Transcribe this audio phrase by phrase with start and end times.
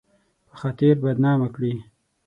[0.49, 1.73] په خاطر بدنامه کړي